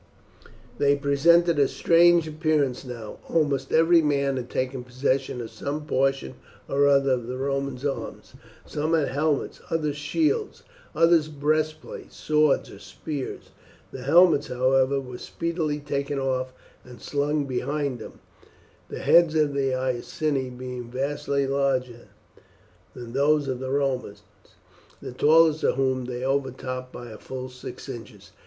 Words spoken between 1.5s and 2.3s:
a strange